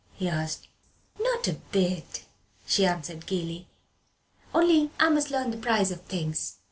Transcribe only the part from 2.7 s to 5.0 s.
answered gaily. "Only